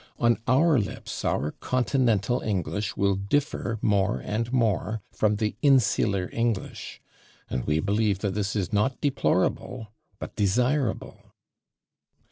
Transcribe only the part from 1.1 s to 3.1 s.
our continental English